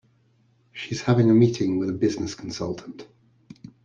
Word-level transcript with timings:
She 0.71 0.95
is 0.95 1.03
having 1.03 1.29
a 1.29 1.33
meeting 1.35 1.77
with 1.77 1.87
a 1.91 1.93
business 1.93 2.33
consultant. 2.33 3.05